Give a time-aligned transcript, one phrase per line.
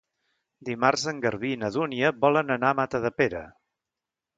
[0.69, 3.49] Dimarts en Garbí i na Dúnia volen anar a Matadepera.